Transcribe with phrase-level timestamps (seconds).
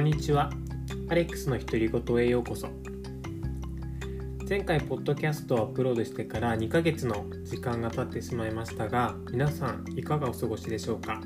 [0.00, 0.48] こんにちは。
[1.10, 2.70] アレックスの独り言へようこそ。
[4.48, 11.20] 前回ポッドキャストをアップロードしてから2ヶ月の時間が経ってしまいましたが皆さんいかがお過ごしでしょうか？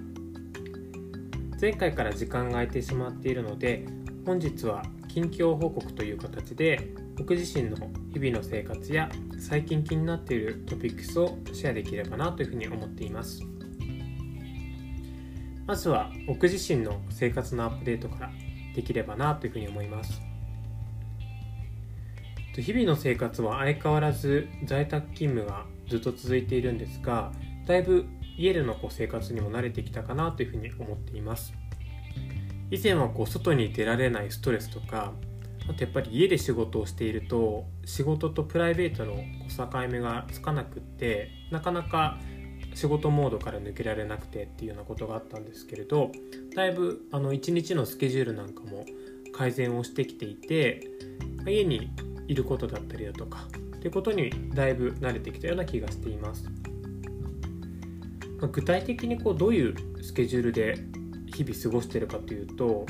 [1.60, 3.86] 前回から時間が空いてしまっているので
[4.26, 6.80] 本日は近況報告という形で
[7.16, 7.76] 僕自身の
[8.12, 13.40] 日々の生活や最近気になっているトピックスをシェアできればなというふうに思っています。
[15.64, 18.32] まずは僕自身の生活のアップデートから。
[18.74, 20.20] できればなというふうに思います。
[22.56, 27.32] 日々の生活は相変わらず在宅勤務がずっと続いているんですが
[27.66, 28.06] だいぶ
[28.38, 31.52] 家でのこう生活にも慣れてきたかなというふうに思っています。
[32.70, 35.12] 以前はこう外に出られないストレスとか
[35.68, 42.18] あとやっぱり家で仕事をしていると仕事とプライベートの境目がつかなくってなかなか
[42.74, 46.10] 仕事モードから抜けられなくてっていうようなことがあったんですけれど
[46.54, 48.84] だいぶあの1日のスケジュールなんかも
[49.32, 50.88] 改善をしてきていて
[51.46, 51.90] 家に
[52.28, 56.44] いることだったりだとかっていうことにだいぶ慣れてきたような気がしています。
[58.40, 60.78] ま具体的にこうどういうスケジュールで
[61.34, 62.86] 日々過ごしてるかというと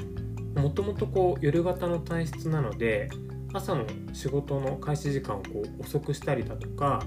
[0.56, 3.08] もともとこう夜型の体質なので
[3.52, 7.02] 朝の仕事の開始時間をこう遅くしたりだとか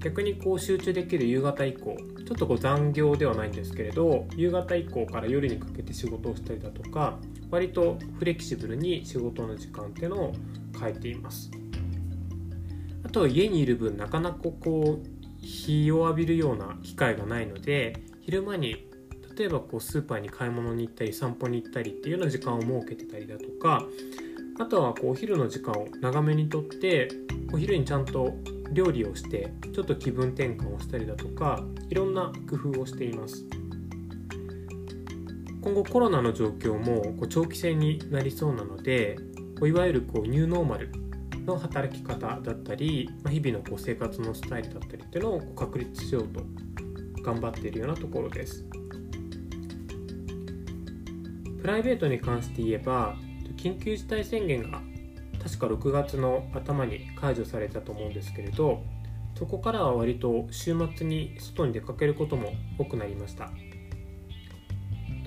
[0.00, 1.96] 逆にこう集中できる夕方以降
[2.26, 7.18] ちょっとこう残業ではないんですけれど夕方以降から夜にかけて仕事をしたりだとか
[7.50, 10.32] 割とフレキシブルに仕事の時間っていうのを
[10.78, 11.50] 変えています。
[13.04, 18.86] あとは家にいる分なかなかこう日を浴びるような機会がないので昼間に
[19.34, 23.82] 例えばこうスーパーに買い物に行ったり散歩に行ったりっていうような時間を設けてたりだとか
[24.60, 27.08] あとはこうお昼の時間を長めにとって
[27.52, 28.34] お昼にちゃんと
[28.72, 33.44] 料理をしてちょっと気分転換をしたりだとかいろんな工夫をしています。
[35.60, 39.16] 今後コロナの状況もこう長期戦になりそうなので
[39.58, 40.90] こういわゆるこうニューノーマル
[41.44, 46.42] の働き方だったり、まあ、日々のこう生活のスタイルだったりっていうのを確立しようと
[47.22, 48.64] 頑張っているようなところです。
[51.60, 53.16] プライベートに関して言えば
[53.56, 54.80] 緊急事態宣言が
[55.48, 58.82] 確か6月の頭に解除されたと思うんですけれど
[59.38, 63.50] そこからは割と週末に外に出かけることも多くなりました。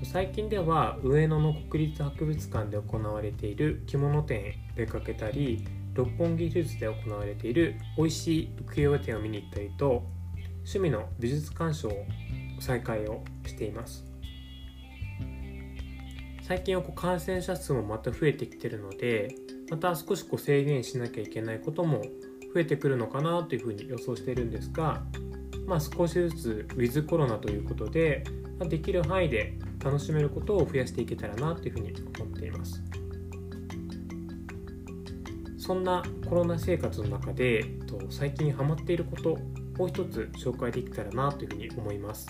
[0.04, 10.04] 最近では上野の国立博物館で行われている着物展へ出かけたり六本木ヒルズで行われている美味しい浮世絵展を見に行ったりと
[10.58, 12.06] 趣味の美術鑑賞を
[12.60, 14.04] 再開をしています。
[16.42, 19.34] 最近はこう感染者数もまた増えてきてるので
[19.72, 22.02] また少しこう制限しなきゃいけないことも
[22.54, 25.02] 増えてくるのかなというふうに予想しているんですが、
[25.66, 28.26] まあ、少しずつウィズコロナということで、
[28.60, 32.84] まあ、できる範囲で楽しめることを増やしていけたらなというふうに思っています。
[35.58, 37.64] そんなコロナ生活の中で
[38.10, 39.38] 最近ハマっていること
[39.82, 42.28] を一つ紹介できたらなというふうに思います。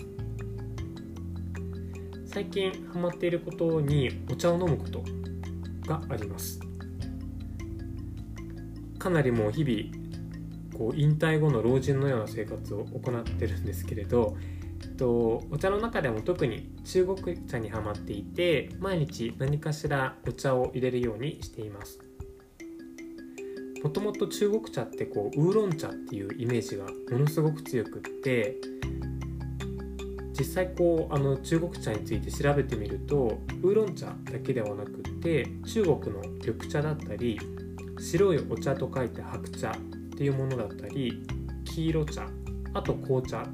[2.24, 5.02] 最近ハマっていることにお茶を飲むこと
[5.88, 6.71] があります。
[9.02, 14.36] かなりもう日々こう引退後の老人のような生活を行ってるんですけれど
[14.80, 21.98] えっとお茶の中でも特に中国茶にはまっていて毎日何かしらお茶を入れるようにしています。
[23.82, 28.60] もともと中国茶ってこうウーロン茶っていうイメージがものすごく強くって
[30.38, 37.40] 実際こうあの中国茶について調べてみるとウーロン茶だけではなくって中国の緑茶だったり
[38.02, 39.76] 白いお茶と書いて白茶っ
[40.16, 41.24] ていうものだったり
[41.64, 42.26] 黄色茶
[42.74, 43.46] あと紅茶。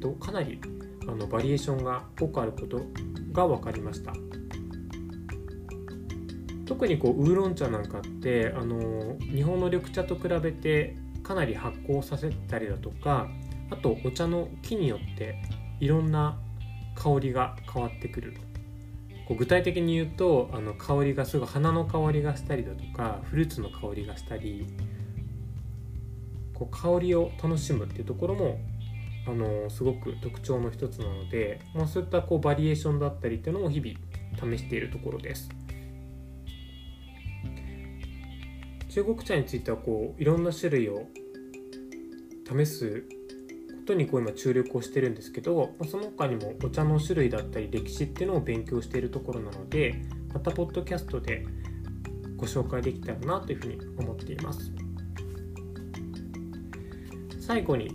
[0.00, 0.60] とかなり
[1.08, 2.80] あのバリエーションが多くあること
[3.32, 4.12] が分かりました。
[6.66, 13.28] 特にこうウーロン茶なんかってあの日本の緑茶と比べてかなり発酵させたりだとか
[13.70, 15.40] あとお茶の木によって
[15.80, 16.38] いろんな
[16.96, 18.34] 香りが変わってくる。
[19.26, 24.66] こう具体的に言うとあの香りがすごい花の香りがしたりだとかフルーツの香りがしたり
[26.54, 28.60] こう香りを楽しむっていうところも
[29.26, 35.48] あのすごく特徴の一つなので、まあ、そういったこうバリエーションだったりっていうのを日々試しているところです。
[38.88, 41.06] 中国茶についてはこういろんな種類を
[42.48, 43.04] 試す
[43.86, 50.02] ことにこう今注力をしてるんですけど、まあ、その他にもお茶の種類だったり歴史っていうのを勉強しているところなので
[50.34, 51.46] またポッドキャストで
[52.36, 54.72] ご紹介できたらなというふうに思っています。
[57.38, 57.92] 最後に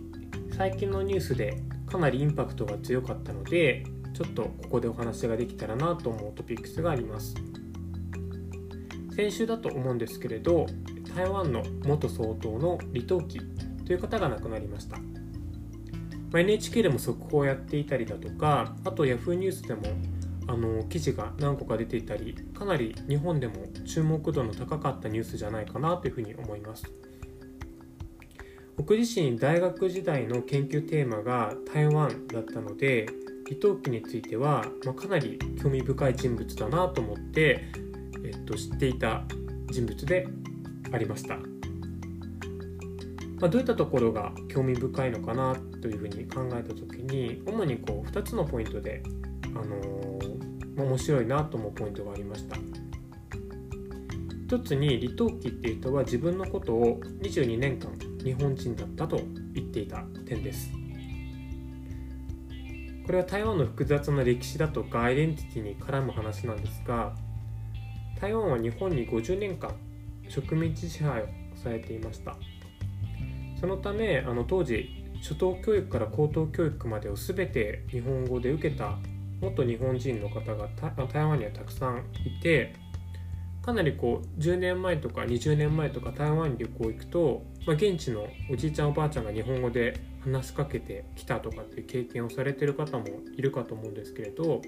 [0.55, 3.83] 最近のニュースでかなりインパクトが強かったので
[4.13, 7.35] ちょっとここでお話ができたらなと思うトピックスがあります。
[9.13, 10.67] 先週だと思うんですけれど
[11.13, 13.41] 台湾の元総統の李登輝
[13.85, 14.97] という方が亡くなりました、
[16.31, 19.83] ま、NHK でも速報をやっていたりだとかあと Yahoo ニュースでも
[20.47, 23.55] あの記事が何個か出ていたりかなり日本でも
[23.85, 26.91] 注目度の高かったニュースじゃないかなというふうに思います。
[28.77, 33.05] 僕自身大学時代の研究テーマが台湾だったので
[33.47, 37.65] 李登輝については、まあ、かなり興味深い人物だなと思って、
[38.23, 39.23] えっと、知っていた
[39.69, 40.27] 人物で
[40.91, 41.37] ありました、
[43.41, 49.01] まあ、どういったところが興味深いのかなというふうに考えた時に主にこう2つのポイントで、
[49.55, 52.55] あのー、面白いなと思うポイントがありました。
[54.45, 57.89] 一つに李登輝っていう人は自分のことを22年間
[58.23, 59.19] 日本人だったと
[59.55, 60.69] 言っていた点です。
[63.07, 67.15] これは台湾の複雑な歴史だとかアイデンティティに絡む話なんですが
[68.19, 69.73] 台湾は日本に50年間
[70.29, 72.35] 植民地支配をされていました。
[73.61, 74.89] そのためあの当時
[75.21, 78.97] 初等教育から高等教育までを全て日本語で受けた
[79.39, 80.67] 元日本人の方が
[81.07, 82.73] 台湾にはたくさんいて
[83.61, 93.05] かなりこう10年前とか20年前とか台湾に旅行行くと、まあ、現地のおじいちゃんおばあちゃんが日本語で話しかけてきたとかっていう経験をされてる方も
[93.37, 94.61] いるかと思うんですけれど、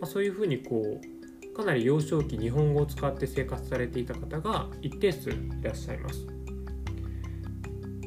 [0.00, 6.45] まあ、そういうふうにこうかなり幼少期日本語を使って生活されていた方が一定数いらっしゃいます。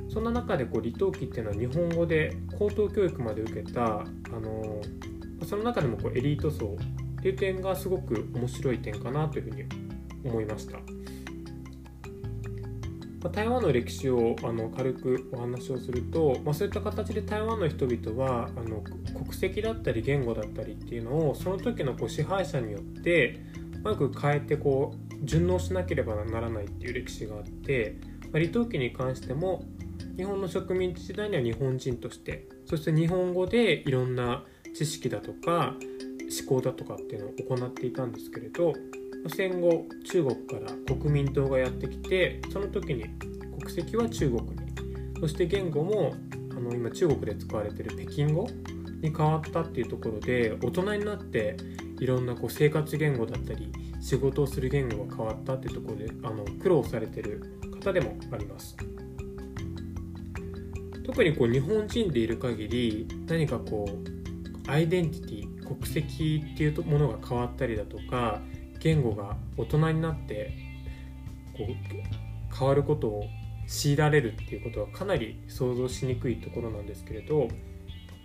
[0.10, 4.82] そんな中でこう李登輝っていうのは日本語で高等教育まで受けたあの
[5.46, 6.78] その中でもこうエリート層
[7.20, 9.64] っていう点がすごく面白い点かなというふうに
[10.24, 10.80] 思いました。
[13.22, 18.82] ま台湾の歴史をあの軽くお話をすると、まあ、そういった形で台湾の人々はあの
[19.14, 23.42] 国籍だったり言語だったりっていうのをその時のこう支配者によって
[23.80, 29.66] うまく変えてこう順応しなければならないっていう歴史があって、まあ、李登輝に関しても
[30.20, 34.44] 日本の植民地時代には日本人としてそして日本語でいろんな
[34.76, 35.76] 知識だとか
[36.46, 38.74] 思考だとかっていうのを行っていたんですけれど
[39.30, 43.06] 戦後中国から国民党がやってきてその時に
[43.62, 44.58] 国籍は中国に
[45.22, 46.14] そして言語も
[46.52, 48.46] あの今中国で使われてる北京語
[49.02, 51.56] に変わったっていうところで大人になって
[52.02, 53.72] いろんなこう生活言語だったり
[54.02, 58.76] 仕事をする言語が変わったっていうところであの苦労されてる方でもあります。
[61.10, 68.42] 特にこう日本人でいる限り何かこうアイデンティティ国籍っていうものが変わったりだとか
[68.80, 70.54] 言語が大人になって
[71.58, 73.24] こう変わることを
[73.68, 77.48] 強いられるっていうことはかなり想像しにくいところなんですけれど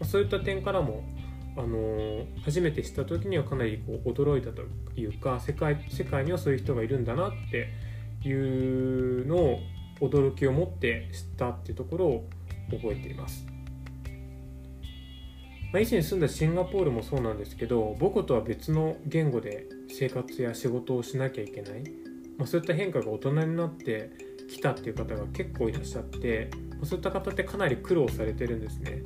[0.05, 1.05] そういった点からも
[1.57, 4.61] あの初めて知った時にはかなりこう驚いたと
[4.95, 9.61] いうか世界世界にはそういう人がいるんだなっていうのを
[10.03, 12.29] 驚きを持って知ったっていうところを
[12.71, 13.47] 覚えています。
[15.73, 21.83] まあ、以前住んだシンガポールもそうなんですけど母語とは別の言語で生活や仕事をしなきゃいけない、
[22.39, 24.11] まあ、そういった変化が大人になって
[24.49, 29.03] きたっていう方が結構いらっしゃって、まあ、そういった方ってかなり苦労されてるんですね。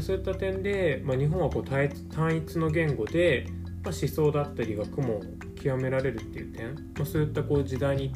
[0.00, 1.86] そういった点で、まあ、日本はこう単
[2.36, 3.46] 一の言語で、
[3.82, 5.22] まあ、思想だったり学問を
[5.56, 8.12] 極められるっていう点、まあ、そういったこう時代に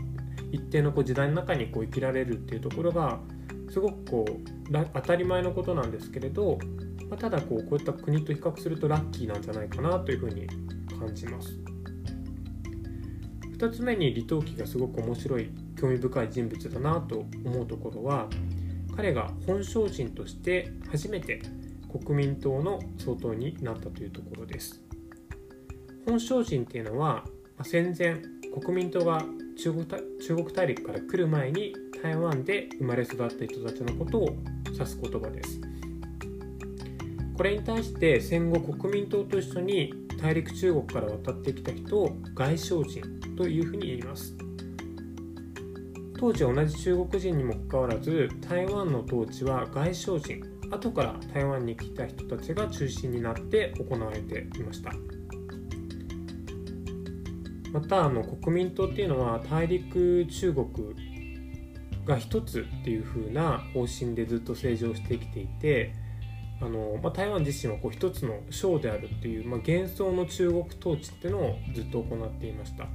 [0.52, 3.18] 一定のこう時代の中にこう生きられるっていうところが
[3.70, 6.58] すごくこう当たり前のことなんですけれど
[7.10, 10.46] まあ、ただこうこういった国と比較するとラッキーなんじゃないかなというふうに
[10.98, 11.58] 感じます。
[13.58, 18.26] 2つ目に李登輝がすごく面白い興味深い人物だなと思うところは
[18.96, 21.42] 彼が本省人として初めて
[21.92, 24.80] 国民党の総統になったというところです。
[26.06, 27.24] 本省人っていうのは
[27.64, 28.22] 戦前
[28.54, 29.22] 国民党が
[29.58, 34.36] 中国中国大陸から来る前に台湾で生まれ育った人たちのことを
[34.72, 35.60] 指す言葉です。
[37.36, 43.02] これに対して戦後国民党と一緒に大陸中国から渡ってきた人を外省人
[43.36, 44.36] というふうに言います。
[46.18, 54.92] 当時同じ中国人にもかかわらず台湾の統治は外省人後から台湾に来た人たちが中心になって行われていました。
[57.72, 60.66] またあの国民党っていうのは大陸中国
[62.04, 65.94] が一つっていう風な方針でずっと政治をしてきていて
[66.60, 72.84] あの、まあ、台湾自身はこう一つの省であるっていう、まあ、幻想の中国統治っていうのをずっと行っていました。
[72.84, 72.90] ま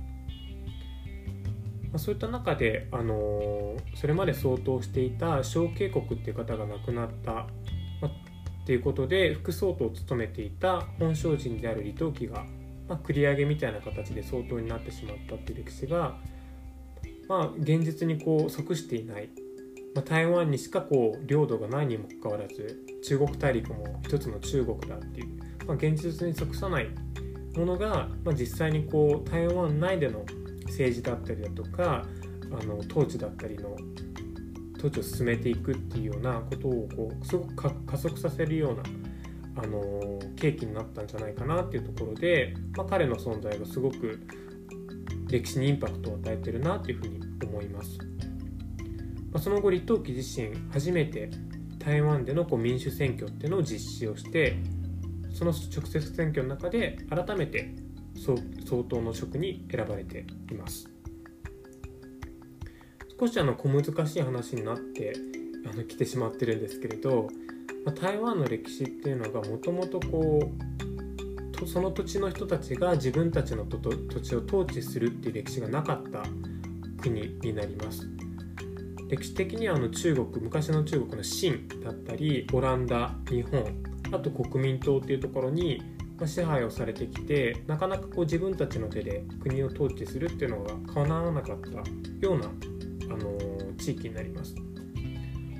[1.95, 7.47] あ、そういった中で、あのそれまで相当していた小渓谷っていう方が亡くなった、ま
[8.03, 8.11] あ、っ
[8.65, 12.45] ていうことで副総統を務めていた本省人である李登輝が、
[12.89, 16.17] まあ、繰り上げみたいな形で総統になってしまったっていう歴史が、
[17.27, 19.29] まあ、現実にこう即していない、
[19.93, 25.27] まあ、台湾にしかこう領土がないにもかかわらず中国大陸も一つの中国だっていう、
[25.65, 26.89] まあ、現実に即さない
[27.55, 30.25] ものが、まあ、実際にこう台湾内での
[30.65, 32.05] 政治だったりだとか
[32.51, 33.75] あの統治だったりの
[34.77, 37.55] 統治を進めていくっていうようなことをこうすごく
[37.85, 38.83] 加速させるような
[39.57, 44.19] あの契機になったんじゃないかなっていうところで、まあ、彼の存在がすごく
[45.29, 47.97] 歴史にインパクトを与えてるなっていうふうに思います。
[49.31, 51.29] まあ、その後李登輝自身初めて
[51.79, 54.57] 台湾でのこう民主選挙っていうのを実施をして
[55.33, 57.73] その直接選挙の中で改めて
[58.15, 58.35] 総
[58.81, 60.89] 統の職に選ばれています。
[63.19, 65.13] 少しあの小難しい話になって
[65.71, 67.29] あの来てしまってるんですけれど
[67.85, 70.74] まあ、台湾の歴史っていうのがもともとこう
[71.65, 73.79] その土地の人たちが自分たちの土
[74.21, 76.23] 地を統治するっていう歴史がなかった
[77.01, 78.07] 国になります。
[79.09, 83.63] 歴史的にはあの中国昔の中国の清だったりオランダ日本
[84.11, 85.81] あと国民党っていうところに
[86.25, 91.69] 支配をされてきてなかなかこう自分たちの手で国を統治するっていうのが叶わなかった
[92.25, 92.45] ような、
[93.13, 94.55] あのー、地域になります。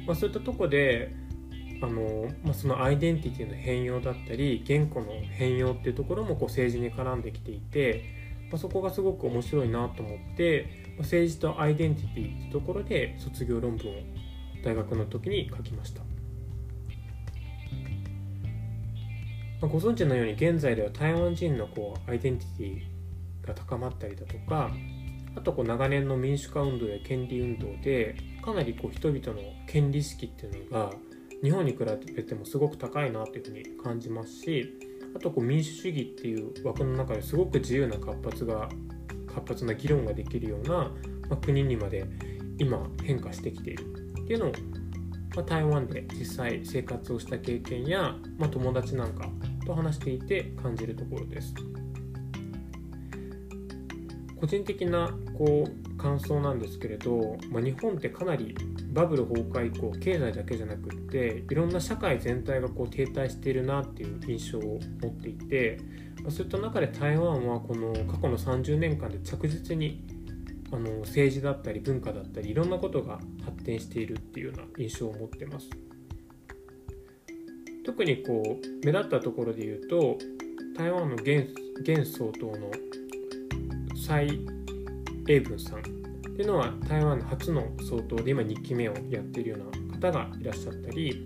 [0.07, 1.13] まあ、そういったとこで
[1.81, 8.03] あの、まあ、そのアイデンティティの変容だったり言語の変容っていうところもこう政治に絡んできていて、
[8.51, 10.67] まあ、そこがすごく面白いなと思って、
[10.97, 13.95] まあ、政治とアイデンティティっていうところで卒業論文を
[14.63, 16.07] 大学の時に書きました、ま
[19.63, 24.71] あ、ご存知のように現在では台湾人のこうアイデンティティが高まったりだとか
[25.35, 30.91] あとこう長年の民主化運動や権利運動でかなりこう人々の権利意識っていうのが
[31.45, 31.77] 日本に比
[32.15, 34.79] べてもすごく高いなというふうに感じますし
[35.15, 38.67] あとこう民主主義っていう枠の中ですごく自由な活発が
[39.27, 40.91] 活発な議論ができるような、ま
[41.29, 42.07] あ、国にまで
[42.57, 44.51] 今変化してきているっていうのを、
[45.35, 49.29] まあ、台湾で実際生活をした経験や、まあ、友達なんか
[49.67, 51.53] と話していて感じるところです。
[54.35, 58.55] 個人的なこう感想なんですけれど、まあ、日本ってかなり
[58.95, 65.77] バブル崩壊以降経済だけじゃなくっていろんな社会全体がこう停滞しているなっていう印象を持っていて、
[66.29, 70.01] そういった中で台湾はこの過去の30年間で着実に
[70.71, 75.69] あの政治だったり文化だったりいろんなことが発展しているっていうような印象を持ってます。
[77.85, 80.17] 特にこう目立ったところで言うと
[80.77, 82.71] 台湾の現現総統の
[84.07, 84.39] 蔡
[85.27, 86.04] 英文さん
[86.35, 91.25] っていうのは台湾の初の総統で今2期目をやっているような方がいらっしゃったり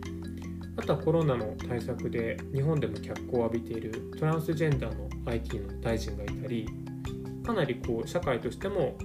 [0.78, 6.70] あとはコロナの対策で日本でも脚光を浴びているトランスジェンダーの IT の大臣がいたり
[7.44, 8.96] かなりこう社会としても、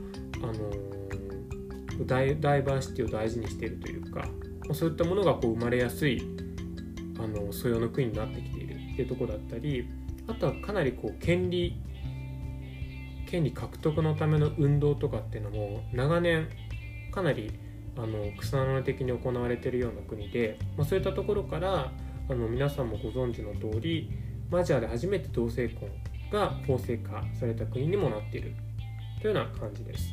[0.42, 4.28] あのー、ダイダイバーシティを大事にしているというか、
[4.74, 6.22] そういったものがこう生まれやすい
[7.18, 9.88] あの素養の国になってきているっていうところだったり
[10.28, 11.80] あとはかなりこう権利
[13.34, 16.48] 権利獲得のための運動とかっていうのも長年
[17.12, 17.52] かなり
[17.96, 21.90] あの草の根的に行われているような国で、まあ、そういったところから
[22.30, 24.08] あの皆さんもご存知の通り
[24.52, 25.88] アジアで初めて同性婚
[26.30, 28.54] が法制化された国にもなっている
[29.20, 30.12] というような感じです。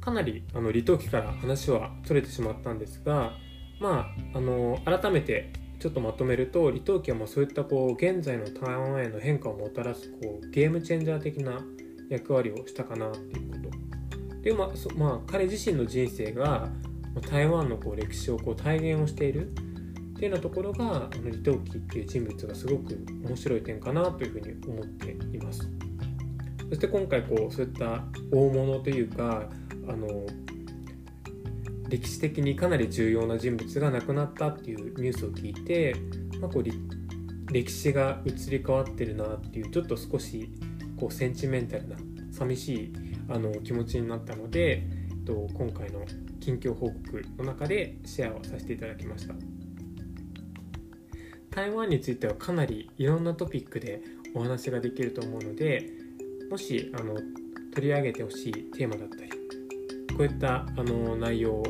[0.00, 3.34] かなりあの李登輝から話は取れてしまったんですが、
[3.80, 5.52] まあ、あの改めて
[5.84, 11.60] ちょっとまとめると李登輝はもうそういったこう現在の台湾への変化をもたらすこうゲームチェンジャー的な
[12.08, 13.56] 役割をしたかなっていうこ
[14.32, 14.40] と。
[14.40, 16.70] でまあそ、まあ、彼自身の人生が
[17.30, 19.52] 台湾のこう歴史をこう体現をしているっ
[20.14, 25.68] ていうようなところがあの李登輝っていう人物がすごく面白い点かなというふうに思っています。
[26.70, 29.50] そして今回こうそういった大物というか
[29.86, 30.08] あの
[31.94, 35.94] 歴史的にかなり重要な人物が亡くなったっていうニュースを聞いて、
[36.40, 40.50] まあ、こう歴史が移り変わってるなっていうちょっと少し
[40.98, 41.96] こうセンチメンタルな
[42.32, 42.92] 寂しい
[43.28, 44.88] あの気持ちになったので、え
[45.22, 46.04] っと、今回の
[46.40, 49.34] 近況報告の中でシェアをさせていただきました。
[51.52, 54.02] 台湾についてはかなりいろんなトピックで
[54.34, 55.88] お話ができると思うので
[56.50, 57.14] もしあの
[57.72, 59.43] 取り上げてほしいテーマだったり
[60.16, 61.62] こういったあの内容を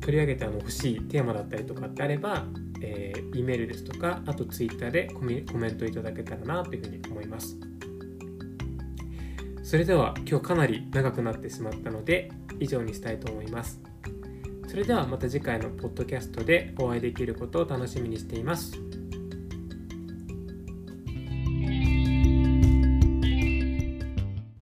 [0.00, 2.44] 取り上げてあの欲しいテーマだったりとかってあれば、
[2.80, 7.56] えー、E メールですとかあと Twitter でコメコメントいただけたらなというふうに思います
[9.62, 13.80] それでは今日かなり長くなってしまったので以上にしたいと思います
[14.66, 18.87] それではまた次回のポッドキャストでお会いできることを楽しみにしています。